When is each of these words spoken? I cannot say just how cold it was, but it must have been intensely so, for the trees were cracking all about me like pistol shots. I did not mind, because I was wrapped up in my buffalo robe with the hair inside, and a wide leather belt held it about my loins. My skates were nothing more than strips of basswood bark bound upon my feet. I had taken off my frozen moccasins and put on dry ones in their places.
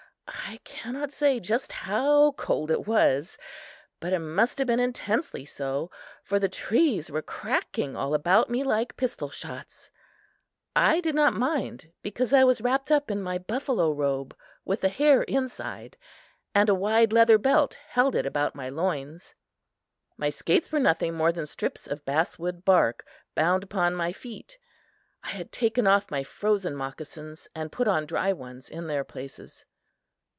I 0.49 0.57
cannot 0.65 1.13
say 1.13 1.39
just 1.39 1.71
how 1.71 2.31
cold 2.33 2.71
it 2.71 2.85
was, 2.85 3.37
but 3.99 4.11
it 4.11 4.19
must 4.19 4.57
have 4.57 4.67
been 4.67 4.79
intensely 4.81 5.45
so, 5.45 5.91
for 6.23 6.39
the 6.39 6.49
trees 6.49 7.09
were 7.09 7.21
cracking 7.21 7.95
all 7.95 8.13
about 8.13 8.49
me 8.49 8.63
like 8.63 8.97
pistol 8.97 9.29
shots. 9.29 9.89
I 10.75 10.99
did 10.99 11.15
not 11.15 11.33
mind, 11.33 11.93
because 12.01 12.33
I 12.33 12.43
was 12.43 12.59
wrapped 12.59 12.91
up 12.91 13.09
in 13.09 13.21
my 13.21 13.37
buffalo 13.37 13.91
robe 13.91 14.35
with 14.65 14.81
the 14.81 14.89
hair 14.89 15.21
inside, 15.23 15.95
and 16.53 16.67
a 16.69 16.75
wide 16.75 17.13
leather 17.13 17.37
belt 17.37 17.75
held 17.87 18.15
it 18.15 18.25
about 18.25 18.55
my 18.55 18.67
loins. 18.67 19.35
My 20.17 20.29
skates 20.29 20.71
were 20.71 20.79
nothing 20.79 21.13
more 21.13 21.31
than 21.31 21.45
strips 21.45 21.87
of 21.87 22.03
basswood 22.03 22.65
bark 22.65 23.05
bound 23.35 23.63
upon 23.63 23.95
my 23.95 24.11
feet. 24.11 24.57
I 25.23 25.29
had 25.29 25.51
taken 25.51 25.87
off 25.87 26.11
my 26.11 26.23
frozen 26.23 26.75
moccasins 26.75 27.47
and 27.55 27.71
put 27.71 27.87
on 27.87 28.05
dry 28.05 28.33
ones 28.33 28.69
in 28.69 28.87
their 28.87 29.05
places. 29.05 29.65